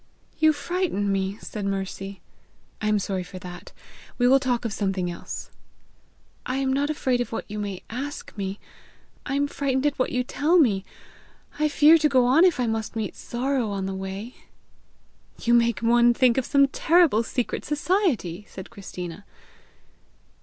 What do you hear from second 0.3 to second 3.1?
"You frighten me!" said Mercy. "I am